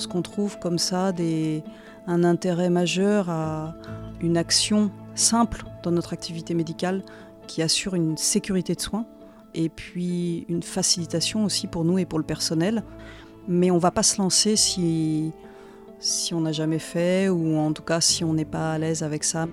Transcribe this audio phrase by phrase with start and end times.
[0.00, 1.62] lorsqu'on trouve comme ça des,
[2.06, 3.74] un intérêt majeur à
[4.22, 7.02] une action simple dans notre activité médicale
[7.46, 9.04] qui assure une sécurité de soins
[9.52, 12.82] et puis une facilitation aussi pour nous et pour le personnel.
[13.46, 15.32] Mais on ne va pas se lancer si,
[15.98, 19.02] si on n'a jamais fait ou en tout cas si on n'est pas à l'aise
[19.02, 19.48] avec ça.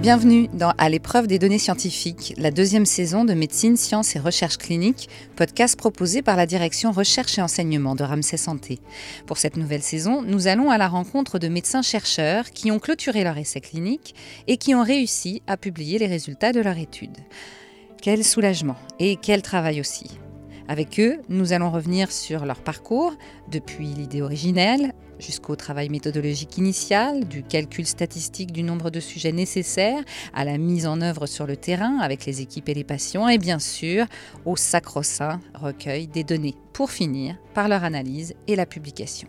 [0.00, 4.58] Bienvenue dans À l'épreuve des données scientifiques, la deuxième saison de Médecine, Sciences et Recherche
[4.58, 8.78] clinique, podcast proposé par la direction Recherche et Enseignement de Ramsay Santé.
[9.26, 13.38] Pour cette nouvelle saison, nous allons à la rencontre de médecins-chercheurs qui ont clôturé leur
[13.38, 14.14] essai clinique
[14.46, 17.16] et qui ont réussi à publier les résultats de leur étude.
[18.02, 20.10] Quel soulagement et quel travail aussi.
[20.68, 23.14] Avec eux, nous allons revenir sur leur parcours,
[23.50, 30.02] depuis l'idée originelle jusqu'au travail méthodologique initial, du calcul statistique du nombre de sujets nécessaires,
[30.34, 33.38] à la mise en œuvre sur le terrain avec les équipes et les patients, et
[33.38, 34.06] bien sûr
[34.44, 39.28] au sacro-saint recueil des données, pour finir par leur analyse et la publication.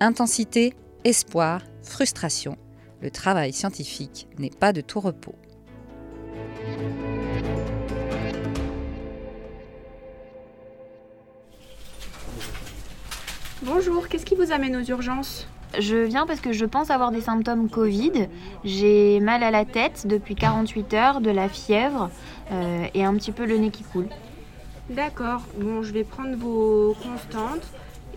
[0.00, 2.56] Intensité, espoir, frustration,
[3.00, 5.34] le travail scientifique n'est pas de tout repos.
[13.62, 15.46] Bonjour, qu'est-ce qui vous amène aux urgences
[15.78, 18.28] Je viens parce que je pense avoir des symptômes Covid.
[18.64, 22.10] J'ai mal à la tête depuis 48 heures, de la fièvre
[22.52, 24.08] euh, et un petit peu le nez qui coule.
[24.90, 27.66] D'accord, bon, je vais prendre vos constantes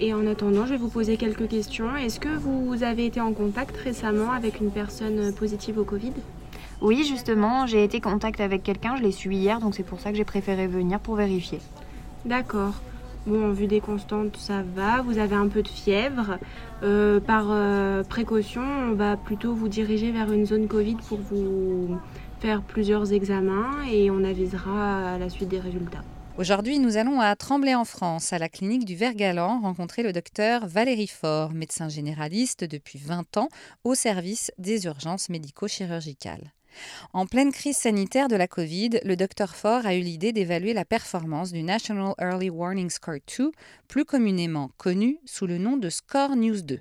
[0.01, 1.95] et en attendant, je vais vous poser quelques questions.
[1.95, 6.13] Est-ce que vous avez été en contact récemment avec une personne positive au Covid?
[6.81, 10.01] Oui, justement, j'ai été en contact avec quelqu'un, je l'ai su hier, donc c'est pour
[10.01, 11.59] ça que j'ai préféré venir pour vérifier.
[12.25, 12.73] D'accord.
[13.29, 15.03] Bon, vu des constantes, ça va.
[15.03, 16.39] Vous avez un peu de fièvre.
[16.81, 21.99] Euh, par euh, précaution, on va plutôt vous diriger vers une zone Covid pour vous
[22.39, 26.01] faire plusieurs examens et on avisera à la suite des résultats.
[26.39, 30.65] Aujourd'hui, nous allons à Tremblay en France, à la clinique du Vergalan, rencontrer le docteur
[30.65, 33.49] Valérie Faure, médecin généraliste depuis 20 ans
[33.83, 36.51] au service des urgences médico-chirurgicales.
[37.13, 40.85] En pleine crise sanitaire de la Covid, le Dr Ford a eu l'idée d'évaluer la
[40.85, 43.51] performance du National Early Warning Score 2,
[43.87, 46.79] plus communément connu sous le nom de Score News 2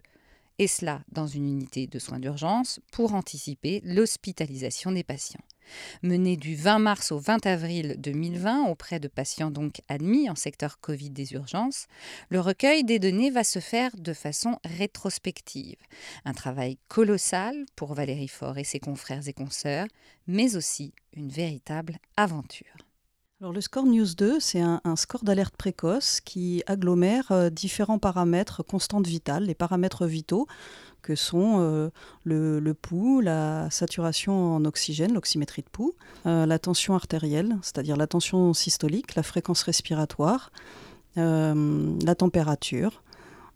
[0.58, 5.40] et cela dans une unité de soins d'urgence pour anticiper l'hospitalisation des patients.
[6.02, 10.80] Mené du 20 mars au 20 avril 2020 auprès de patients donc admis en secteur
[10.80, 11.86] Covid des urgences,
[12.28, 15.76] le recueil des données va se faire de façon rétrospective.
[16.24, 19.86] Un travail colossal pour Valérie Faure et ses confrères et consoeurs,
[20.26, 22.87] mais aussi une véritable aventure.
[23.40, 28.64] Alors, le score News 2, c'est un, score d'alerte précoce qui agglomère euh, différents paramètres
[28.64, 30.48] constantes vitales, les paramètres vitaux
[31.02, 31.88] que sont euh,
[32.24, 35.94] le, pouls, la saturation en oxygène, l'oxymétrie de pouls,
[36.26, 40.50] euh, la tension artérielle, c'est-à-dire la tension systolique, la fréquence respiratoire,
[41.14, 43.02] la température,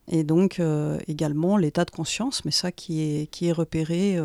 [0.08, 0.60] et donc
[1.06, 4.18] également l'état de conscience, mais ça qui est, qui est repéré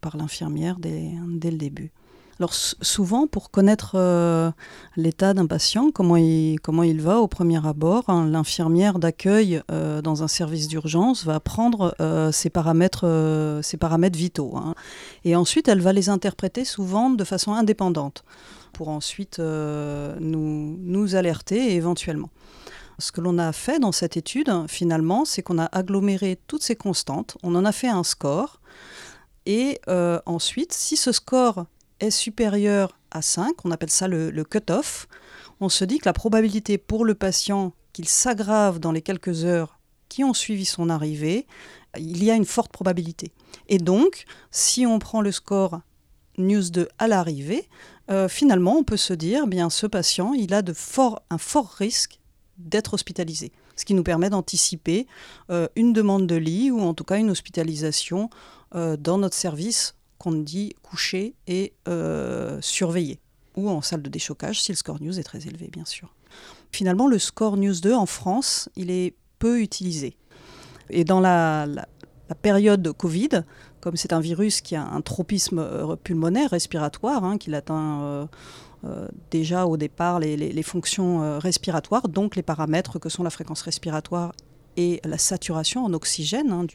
[0.00, 1.90] par l'infirmière dès, dès, le début.
[2.40, 4.50] Alors souvent, pour connaître euh,
[4.96, 10.02] l'état d'un patient, comment il, comment il va au premier abord, hein, l'infirmière d'accueil euh,
[10.02, 13.06] dans un service d'urgence va prendre euh, ses, paramètres,
[14.14, 14.56] vitaux.
[14.56, 14.74] Hein.
[15.24, 18.24] et ensuite, elle va les interpréter souvent de façon indépendante
[18.72, 22.30] pour ensuite nous alerter éventuellement.
[22.98, 26.74] Ce que l'on a fait dans cette étude, finalement, c'est qu'on a aggloméré toutes ces
[26.74, 28.60] constantes, on en a fait un score,
[29.46, 29.80] et
[30.26, 31.66] ensuite, si ce score
[32.00, 35.08] est supérieur à 5, on appelle ça le, cut-off,
[35.60, 39.78] on se dit que la probabilité pour le patient qu'il s'aggrave dans les quelques heures
[40.08, 41.46] qui ont suivi son arrivée,
[41.96, 43.32] il y a une forte probabilité.
[43.68, 45.80] Et donc, si on prend le score
[46.38, 47.68] News 2 à l'arrivée,
[48.10, 50.62] euh, finalement, on peut se dire, bien, ce patient, il a
[51.30, 52.18] un fort risque
[52.58, 53.52] d'être hospitalisé.
[53.76, 55.06] Ce qui nous permet d'anticiper
[55.50, 58.30] euh, une demande de lit ou en tout cas une hospitalisation
[58.74, 63.20] euh, dans notre service qu'on dit coucher et euh, surveiller,
[63.56, 66.14] ou en salle de déchocage si le score news est très élevé, bien sûr.
[66.72, 70.16] Finalement, le score news 2 en France, il est peu utilisé.
[70.90, 71.66] Et dans la,
[72.42, 73.44] période de Covid,
[73.80, 78.28] comme c'est un virus qui a un tropisme euh, pulmonaire, respiratoire, hein, qui atteint
[78.84, 84.32] euh, déjà au départ les, fonctions respiratoires, donc les paramètres que sont la fréquence respiratoire
[84.76, 86.66] et la saturation en oxygène hein,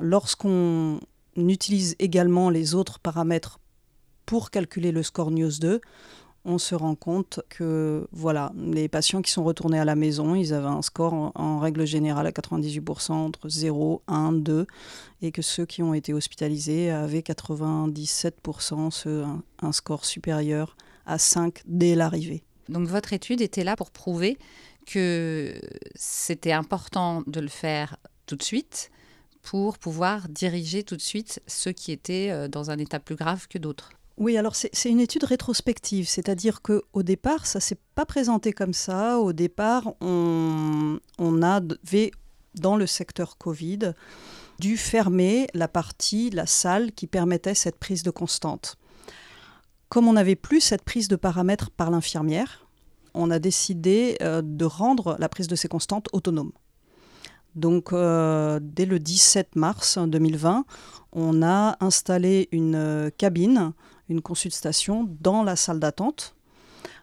[0.00, 1.00] lorsqu'on
[1.36, 3.60] on utilise également les autres paramètres
[4.24, 5.80] pour calculer le score News 2,
[6.44, 10.54] on se rend compte que voilà, les patients qui sont retournés à la maison, ils
[10.54, 14.66] avaient un score en, règle générale à 98% entre 0, 1, 2,
[15.22, 21.62] et que ceux qui ont été hospitalisés avaient 97%, un, un, score supérieur à 5
[21.66, 22.44] dès l'arrivée.
[22.68, 24.38] Donc votre étude était là pour prouver
[24.86, 25.60] que
[25.96, 27.96] c'était important de le faire
[28.26, 28.90] tout de suite
[29.46, 33.46] pour pouvoir diriger tout de suite ceux qui étaient euh, dans un état plus grave
[33.46, 33.90] que d'autres.
[34.18, 39.20] Oui, alors c'est une étude rétrospective, c'est-à-dire qu'au départ, ça s'est pas présenté comme ça.
[39.20, 42.10] Au départ, on, on avait
[42.54, 43.92] dans le secteur Covid
[44.58, 48.76] dû fermer la partie, la salle qui permettait cette prise de constante.
[49.90, 52.66] Comme on n'avait plus cette prise de paramètres par l'infirmière,
[53.14, 56.52] on a décidé euh, de rendre la prise de ces constantes autonome.
[57.56, 60.64] Donc, euh, dès le 17 mars 2020,
[61.12, 63.72] on a installé une euh, cabine
[64.08, 66.34] une consultation dans la salle d'attente,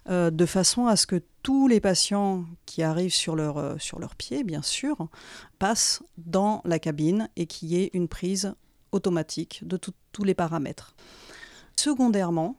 [0.09, 4.61] euh, de façon à ce que tous les patients qui arrivent sur leur, pied, bien
[4.61, 5.09] sûr,
[5.59, 8.53] passent dans la cabine et qu'il y ait une prise
[8.91, 10.95] automatique de tous les paramètres.
[11.75, 12.55] Secondairement,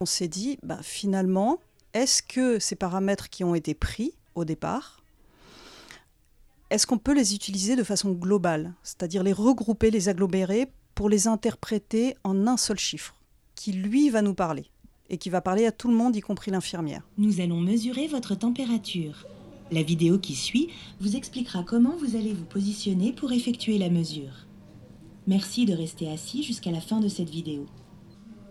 [0.00, 1.58] on s'est dit, bah, finalement,
[1.94, 5.02] est-ce que ces paramètres qui ont été pris au départ,
[6.70, 11.26] est-ce qu'on peut les utiliser de façon globale, c'est-à-dire les regrouper, les agglomérer pour les
[11.26, 13.14] interpréter en un seul chiffre
[13.54, 14.66] qui, lui, va nous parler
[15.10, 17.02] et qui va parler à tout le monde, y compris l'infirmière.
[17.16, 19.26] Nous allons mesurer votre température.
[19.70, 20.68] La vidéo qui suit
[21.00, 24.46] vous expliquera comment vous allez vous positionner pour effectuer la mesure.
[25.26, 27.66] Merci de rester assis jusqu'à la fin de cette vidéo.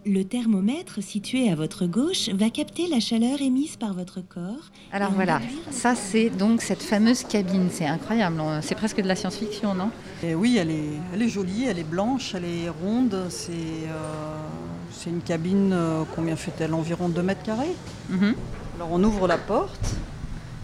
[0.07, 4.71] Le thermomètre situé à votre gauche va capter la chaleur émise par votre corps.
[4.94, 9.74] Alors voilà, ça c'est donc cette fameuse cabine, c'est incroyable, c'est presque de la science-fiction,
[9.74, 9.89] non?
[10.24, 15.09] Et Oui, elle est, elle est jolie, elle est blanche, elle est ronde, c'est euh,
[15.09, 16.74] une cabine, euh, combien fait-elle?
[16.74, 17.75] Environ 2 mètres carrés.
[18.09, 18.33] Mhm.
[18.77, 19.95] Alors on ouvre la porte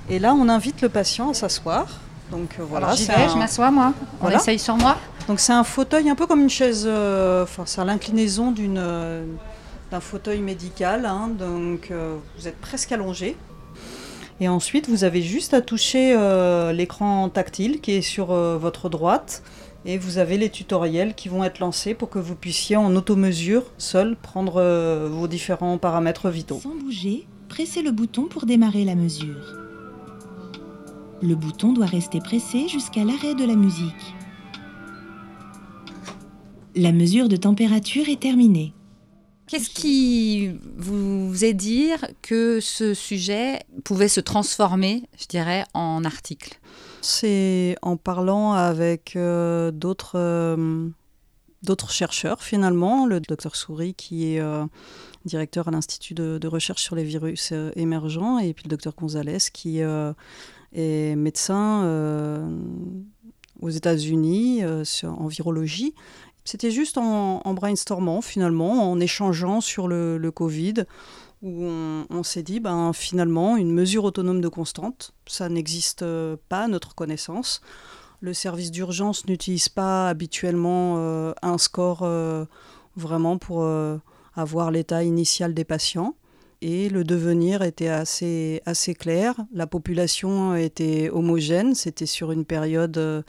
[0.10, 1.88] et là on invite le patient à s'asseoir.
[2.32, 4.98] Donc euh, voilà, j'y vais, je m'assois moi, on essaye sur moi.
[5.28, 9.26] Donc c'est un fauteuil un peu comme une chaise, euh, enfin c'est l'inclinaison d'une, euh,
[9.90, 11.30] d'un fauteuil médical, hein.
[11.30, 11.94] donc
[12.38, 13.38] vous êtes presque allongé.
[14.42, 16.18] Et ensuite vous avez juste à toucher
[16.74, 19.44] l'écran tactile qui est sur votre droite
[19.86, 23.64] et vous avez les tutoriels qui vont être lancés pour que vous puissiez en automesure
[23.78, 26.60] seul prendre vos différents paramètres vitaux.
[26.62, 29.56] Sans bouger, pressez le bouton pour démarrer la mesure.
[31.22, 34.14] Le bouton doit rester pressé jusqu'à l'arrêt de la musique.
[36.76, 38.74] La mesure de température est terminée.
[39.48, 46.60] Qu'est-ce qui vous faisait dire que ce sujet pouvait se transformer, je dirais, en article?
[47.02, 50.88] C'est en parlant avec euh, d'autres euh,
[51.62, 54.66] d'autres chercheurs finalement, le docteur Souris qui est euh,
[55.26, 59.38] directeur à l'Institut de, de, recherche sur les virus émergents et puis le docteur Gonzalez
[59.54, 59.82] qui
[60.74, 62.58] et médecin euh,
[63.62, 65.94] aux États-Unis euh, en virologie.
[66.46, 70.86] C'était juste en, brainstormant finalement, en échangeant sur le, Covid,
[71.42, 76.06] où on, s'est dit, ben, finalement, une mesure autonome de constante, ça n'existe
[76.50, 77.62] pas à notre connaissance.
[78.22, 82.08] Le service d'urgence n'utilise pas habituellement euh, un score
[82.96, 83.68] vraiment pour
[84.36, 86.16] avoir l'état initial des patients
[86.64, 89.36] et le devenir était assez, assez clair.
[89.52, 93.22] La population était homogène, c'était sur une période euh,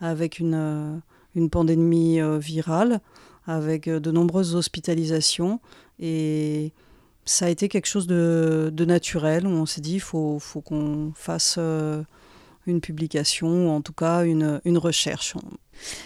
[0.00, 0.96] avec une, euh,
[1.38, 3.00] une pandémie euh, virale,
[3.46, 5.60] avec de nombreuses hospitalisations.
[5.98, 6.72] Et
[7.24, 10.60] ça a été quelque chose de, de naturel, où on s'est dit, il faut, faut
[10.60, 11.58] qu'on fasse
[12.66, 15.34] une publication, ou en tout cas une, une recherche.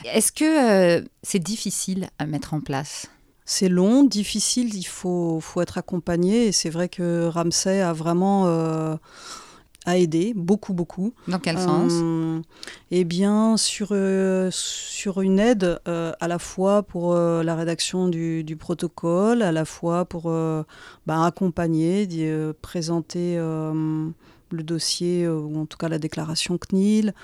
[0.05, 3.09] Est-ce que c'est difficile à mettre en place?
[3.45, 6.47] C'est long, difficile, il faut, faut être accompagné.
[6.47, 8.95] Et c'est vrai que Ramsey a vraiment euh,
[9.85, 11.13] a aidé, beaucoup, beaucoup.
[11.29, 12.41] Dans quel sens euh,
[12.91, 19.43] Eh bien, sur, euh, sur une aide à la fois pour la rédaction du, protocole,
[19.43, 22.07] à la fois pour bah, accompagner,
[22.63, 27.15] présenter le dossier, ou en tout cas la déclaration CNIL,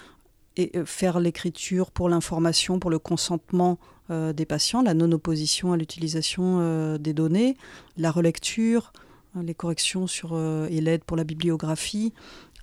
[0.57, 3.79] et faire l'écriture pour l'information, pour le consentement
[4.11, 7.59] euh, des patients, la non-opposition à l'utilisation euh, des données,
[7.99, 8.95] la relecture,
[9.37, 10.39] euh, les corrections sur,
[10.71, 12.15] et l'aide pour la bibliographie.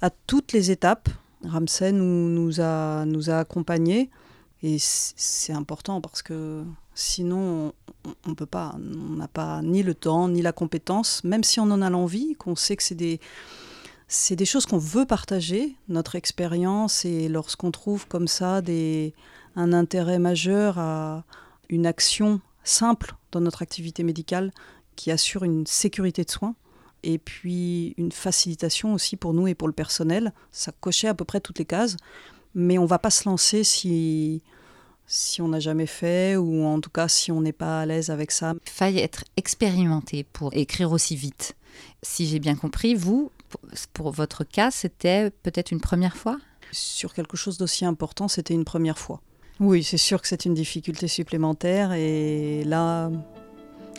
[0.02, 1.10] À toutes les étapes,
[1.44, 4.10] Ramsey nous, a, nous a accompagnés.
[4.64, 6.64] Et c'est important parce que
[6.96, 7.74] sinon,
[8.26, 8.76] on ne peut pas.
[8.76, 12.36] On n'a pas ni le temps, ni la compétence, même si on en a l'envie,
[12.36, 13.20] qu'on sait que c'est des,
[14.08, 19.14] c'est des choses qu'on veut partager, notre expérience, et lorsqu'on trouve comme ça des,
[19.56, 21.24] un intérêt majeur à
[21.70, 24.52] une action simple dans notre activité médicale
[24.96, 26.56] qui assure une sécurité de soins
[27.06, 30.34] et puis une facilitation aussi pour nous et pour le personnel.
[30.52, 31.96] Ça cochait à peu près toutes les cases,
[32.54, 34.42] mais on ne va pas se lancer si,
[35.06, 38.10] si on n'a jamais fait ou en tout cas si on n'est pas à l'aise
[38.10, 38.56] avec ça.
[38.66, 41.56] Il faille être expérimenté pour écrire aussi vite.
[42.02, 43.32] Si j'ai bien compris, vous,
[43.94, 46.40] pour votre cas, c'était peut-être une première fois?
[46.72, 49.22] Sur quelque chose d'aussi important, c'était une première fois.
[49.60, 53.10] Oui, c'est sûr que c'est une difficulté supplémentaire et là,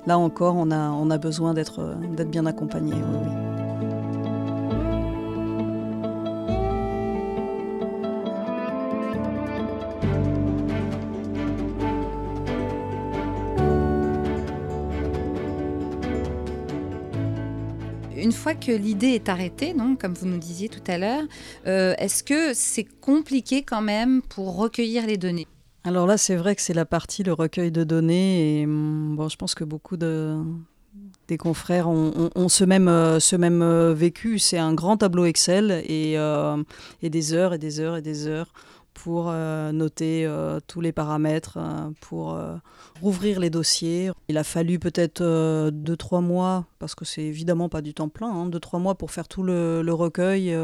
[0.06, 1.96] là encore, on a, besoin d'être
[2.26, 2.94] bien accompagné.
[18.16, 21.22] Une fois que l'idée est arrêtée, comme vous nous disiez tout à l'heure,
[21.66, 25.46] euh, est-ce que c'est compliqué quand même pour recueillir les données?
[25.86, 28.60] Alors là, c'est vrai que c'est la partie, le recueil de données.
[28.60, 30.36] Et bon, je pense que beaucoup de,
[31.28, 34.38] des confrères ont, ce même, euh, euh, vécu.
[34.38, 36.16] C'est un grand tableau Excel et,
[37.02, 38.52] et, des heures et des heures et des heures
[38.96, 42.38] pour euh, noter euh, tous les paramètres, euh, pour
[43.00, 44.10] rouvrir les dossiers.
[44.28, 48.76] Il a fallu peut-être 2-3 mois, parce que c'est évidemment pas du temps plein, 2-3
[48.76, 50.56] hein, mois pour faire tout le recueil.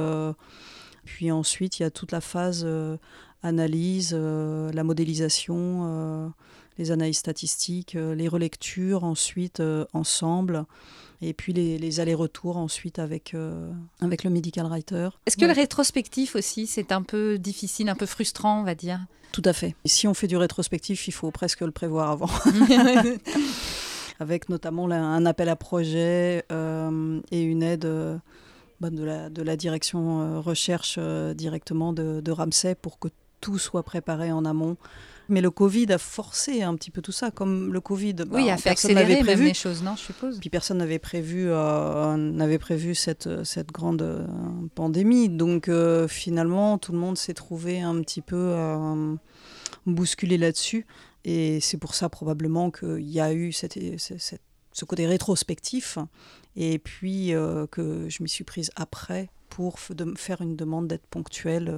[1.05, 2.67] puis ensuite, il y a toute la phase
[3.43, 6.33] analyse, la modélisation,
[6.79, 10.67] les analyses statistiques, les relectures ensuite ensemble
[11.23, 13.71] et puis les, allers-retours ensuite avec, euh,
[14.01, 15.09] avec le medical writer.
[15.25, 19.01] Est-ce que le rétrospectif aussi, c'est un peu difficile, un peu frustrant, on va dire?
[19.31, 19.75] Tout à fait.
[19.87, 22.29] si on fait du rétrospectif, il faut presque le prévoir avant.
[24.21, 28.19] avec notamment un appel à projet euh, et une aide euh,
[28.81, 33.09] bah, de, la, de la direction recherche directement de, de Ramsay pour que
[33.43, 34.79] tout soit préparé en amont
[35.29, 38.15] mais le Covid a forcé un petit peu tout ça, comme le Covid.
[38.15, 39.47] Bah, oui, a fait accélérer prévu.
[39.47, 40.39] les choses, non, je suppose.
[40.39, 44.27] Puis personne n'avait prévu, euh, n'avait prévu cette, cette grande euh,
[44.75, 45.29] pandémie.
[45.29, 48.55] Donc euh, finalement, tout le monde s'est trouvé un petit peu
[49.87, 50.87] bousculé là-dessus.
[51.25, 55.99] Et c'est pour ça probablement qu'il y a eu cette, cette, ce côté rétrospectif.
[56.57, 57.33] Et puis
[57.71, 61.75] que je m'y suis prise après pour faire une demande d'aide ponctuelle.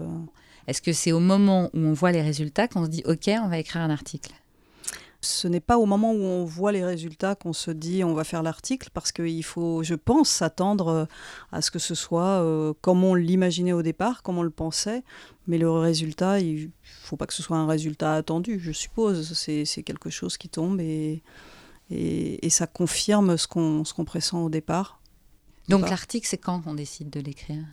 [0.67, 3.49] Est-ce que c'est au moment où on voit les résultats qu'on se dit OK, on
[3.49, 4.33] va écrire un article?
[5.21, 8.25] Ce n'est pas au moment où on voit les résultats qu'on se dit on va
[8.25, 11.05] faire l'article parce qu'il faut, je pense, s'attendre euh,
[11.51, 15.03] à ce que ce soit euh, comme on l'imaginait au départ, comme on le pensait.
[15.47, 19.33] Mais le résultat, il ne faut pas que ce soit un résultat attendu, je suppose.
[19.33, 21.23] C'est quelque chose qui tombe et,
[21.91, 25.01] et, ça confirme ce qu'on pressent au départ.
[25.69, 27.65] Donc l'article, c'est quand qu'on décide de l'écrire?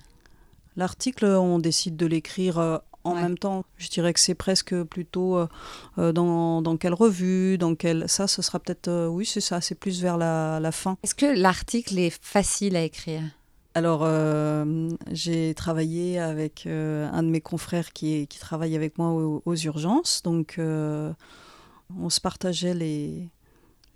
[0.75, 3.65] L'article, on décide de l'écrire euh, en même temps.
[3.77, 5.47] Je dirais que c'est presque plutôt euh,
[5.97, 8.07] euh, dans, dans, quelle revue, dans quelle...
[8.07, 9.07] Ça, ce sera peut-être...
[9.07, 10.97] oui, c'est ça, c'est plus vers la, la fin.
[11.03, 13.21] Est-ce que l'article est facile à écrire?
[13.73, 14.05] Alors,
[15.11, 19.11] j'ai travaillé avec un de mes confrères qui, qui travaille avec moi
[19.45, 20.23] aux urgences.
[20.23, 23.29] Donc, on se partageait les,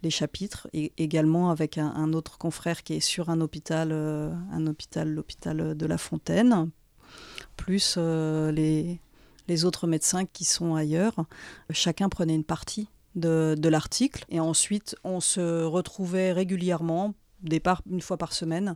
[0.06, 4.68] les chapitres, et également avec un, autre confrère qui est sur un hôpital, euh, un
[4.68, 6.70] hôpital, l'hôpital de La Fontaine,
[7.58, 9.00] plus euh, les,
[9.48, 11.26] les autres médecins qui sont ailleurs.
[11.72, 18.18] Chacun prenait une partie de, l'article, et ensuite on se retrouvait régulièrement, départ une fois
[18.18, 18.76] par semaine,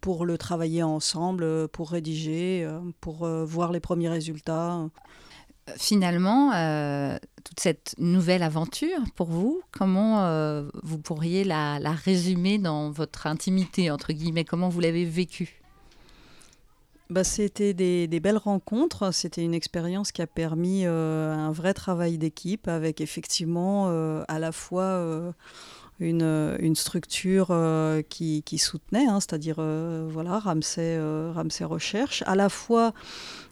[0.00, 2.68] pour le travailler ensemble, pour rédiger,
[3.00, 4.90] pour euh, voir les premiers résultats
[5.76, 12.90] finalement, euh, toute cette nouvelle aventure pour vous, comment euh, vous pourriez la, résumer dans
[12.90, 14.44] votre intimité, entre guillemets?
[14.44, 15.60] Comment vous l'avez vécue?
[17.10, 19.12] Bah, C'était des, belles rencontres.
[19.12, 23.88] C'était une expérience qui a permis euh, un vrai travail d'équipe avec effectivement
[24.28, 25.34] à la fois
[26.00, 30.42] une, structure euh, qui, soutenait, hein, c'est-à-dire euh, voilà,
[30.78, 32.92] euh, Ramsay Recherche, à la fois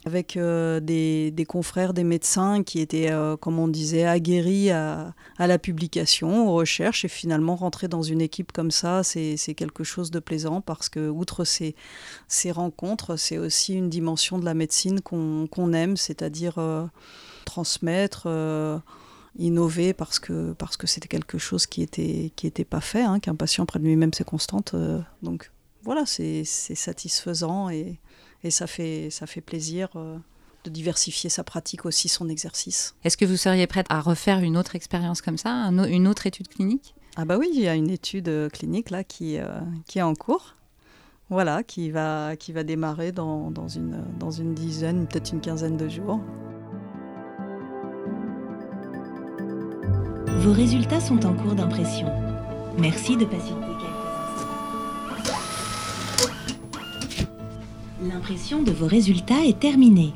[0.04, 6.48] avec des, des, confrères, des médecins qui étaient, comme on disait, aguerris à, la publication,
[6.48, 10.60] aux recherches, et finalement rentrer dans une équipe comme ça, c'est quelque chose de plaisant
[10.60, 16.56] parce que, outre ces rencontres, c'est aussi une dimension de la médecine qu'on aime, c'est-à-dire
[17.44, 18.26] transmettre
[19.36, 23.20] innover parce que parce que c'était quelque chose qui était qui était pas fait, hein,
[23.20, 24.74] qu'un patient prenne lui-même ses constantes.
[24.74, 25.50] Euh, donc
[25.84, 27.98] voilà, c'est satisfaisant et,
[28.44, 29.88] et, ça fait ça fait plaisir.
[29.96, 30.18] Euh,
[30.64, 32.94] de diversifier sa pratique aussi, son exercice.
[33.02, 36.46] Est-ce que vous seriez prête à refaire une autre expérience comme ça, une autre étude
[36.46, 36.94] clinique?
[37.16, 39.38] Ah bah oui, il y a une étude euh, clinique là qui,
[39.88, 40.54] qui est en cours.
[41.30, 45.76] Voilà, qui va, qui va démarrer dans, dans, une, dans une dizaine, peut-être une quinzaine
[45.76, 46.20] de jours.
[50.38, 52.08] Vos résultats sont en cours d'impression.
[52.78, 54.48] Merci de patienter quelques instants.
[58.02, 60.12] L'impression de vos résultats est terminée.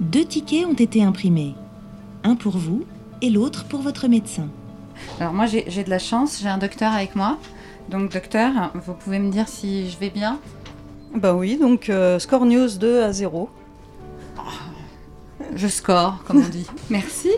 [0.00, 1.54] Deux tickets ont été imprimés.
[2.24, 2.84] Un pour vous
[3.22, 4.48] et l'autre pour votre médecin.
[5.20, 7.38] Alors moi j'ai de la chance, j'ai un docteur avec moi.
[7.88, 10.38] Donc docteur, vous pouvez me dire si je vais bien?
[11.14, 13.48] Bah oui, donc euh, score news 2 à 0.
[15.54, 16.66] Je score, comme on dit.
[16.90, 17.30] Merci.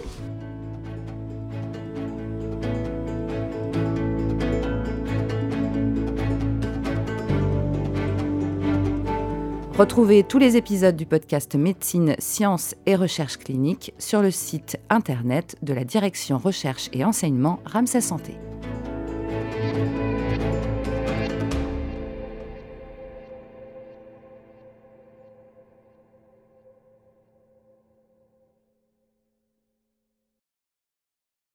[9.78, 15.54] Retrouvez tous les épisodes du podcast Médecine, Sciences et Recherche clinique sur le site internet
[15.62, 18.34] de la Direction Recherche et Enseignement Ramsay Santé.